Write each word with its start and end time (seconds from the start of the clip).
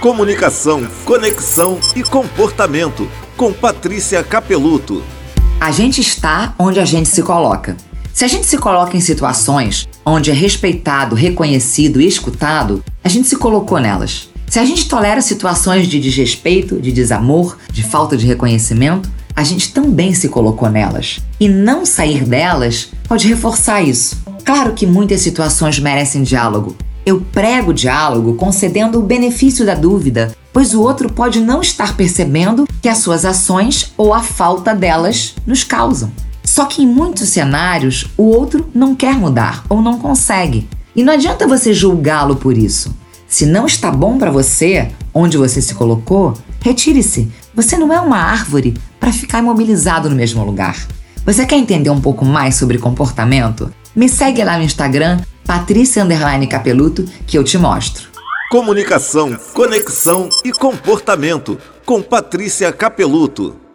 Comunicação, 0.00 0.86
conexão 1.06 1.80
e 1.96 2.02
comportamento. 2.02 3.08
Com 3.34 3.52
Patrícia 3.52 4.22
Capeluto. 4.22 5.02
A 5.58 5.70
gente 5.70 6.00
está 6.02 6.54
onde 6.58 6.78
a 6.78 6.84
gente 6.84 7.08
se 7.08 7.22
coloca. 7.22 7.76
Se 8.12 8.24
a 8.24 8.28
gente 8.28 8.46
se 8.46 8.58
coloca 8.58 8.96
em 8.96 9.00
situações 9.00 9.88
onde 10.04 10.30
é 10.30 10.34
respeitado, 10.34 11.14
reconhecido 11.14 12.00
e 12.00 12.06
escutado, 12.06 12.84
a 13.02 13.08
gente 13.08 13.26
se 13.26 13.36
colocou 13.36 13.80
nelas. 13.80 14.28
Se 14.46 14.58
a 14.58 14.64
gente 14.64 14.86
tolera 14.86 15.20
situações 15.22 15.88
de 15.88 15.98
desrespeito, 15.98 16.80
de 16.80 16.92
desamor, 16.92 17.56
de 17.72 17.82
falta 17.82 18.16
de 18.16 18.26
reconhecimento, 18.26 19.10
a 19.34 19.42
gente 19.42 19.72
também 19.72 20.14
se 20.14 20.28
colocou 20.28 20.68
nelas. 20.68 21.20
E 21.40 21.48
não 21.48 21.86
sair 21.86 22.22
delas 22.24 22.90
pode 23.08 23.26
reforçar 23.26 23.82
isso. 23.82 24.16
Claro 24.44 24.74
que 24.74 24.86
muitas 24.86 25.22
situações 25.22 25.78
merecem 25.78 26.22
diálogo. 26.22 26.76
Eu 27.06 27.20
prego 27.20 27.72
diálogo 27.72 28.34
concedendo 28.34 28.98
o 28.98 29.02
benefício 29.02 29.64
da 29.64 29.76
dúvida, 29.76 30.36
pois 30.52 30.74
o 30.74 30.82
outro 30.82 31.08
pode 31.08 31.38
não 31.38 31.60
estar 31.60 31.96
percebendo 31.96 32.66
que 32.82 32.88
as 32.88 32.98
suas 32.98 33.24
ações 33.24 33.92
ou 33.96 34.12
a 34.12 34.24
falta 34.24 34.74
delas 34.74 35.36
nos 35.46 35.62
causam. 35.62 36.10
Só 36.42 36.64
que 36.64 36.82
em 36.82 36.86
muitos 36.86 37.28
cenários, 37.28 38.08
o 38.16 38.24
outro 38.24 38.68
não 38.74 38.92
quer 38.92 39.14
mudar 39.14 39.64
ou 39.68 39.80
não 39.80 40.00
consegue. 40.00 40.68
E 40.96 41.04
não 41.04 41.12
adianta 41.12 41.46
você 41.46 41.72
julgá-lo 41.72 42.34
por 42.34 42.58
isso. 42.58 42.92
Se 43.28 43.46
não 43.46 43.66
está 43.66 43.88
bom 43.88 44.18
para 44.18 44.32
você, 44.32 44.90
onde 45.14 45.36
você 45.36 45.62
se 45.62 45.76
colocou, 45.76 46.34
retire-se. 46.60 47.30
Você 47.54 47.76
não 47.78 47.92
é 47.92 48.00
uma 48.00 48.18
árvore 48.18 48.74
para 48.98 49.12
ficar 49.12 49.38
imobilizado 49.38 50.10
no 50.10 50.16
mesmo 50.16 50.42
lugar. 50.42 50.76
Você 51.24 51.46
quer 51.46 51.56
entender 51.56 51.90
um 51.90 52.00
pouco 52.00 52.24
mais 52.24 52.56
sobre 52.56 52.78
comportamento? 52.78 53.72
Me 53.94 54.08
segue 54.08 54.42
lá 54.42 54.58
no 54.58 54.64
Instagram, 54.64 55.20
Patrícia 55.46 56.04
Capeluto, 56.48 57.04
que 57.24 57.38
eu 57.38 57.44
te 57.44 57.56
mostro. 57.56 58.08
Comunicação, 58.50 59.38
conexão 59.54 60.28
e 60.44 60.50
comportamento 60.50 61.56
com 61.84 62.02
Patrícia 62.02 62.72
Capeluto. 62.72 63.65